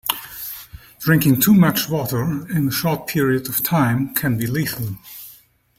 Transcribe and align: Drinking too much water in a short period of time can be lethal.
Drinking 0.97 1.41
too 1.41 1.53
much 1.53 1.87
water 1.87 2.47
in 2.49 2.67
a 2.67 2.71
short 2.71 3.05
period 3.05 3.47
of 3.47 3.61
time 3.63 4.15
can 4.15 4.35
be 4.35 4.47
lethal. 4.47 4.97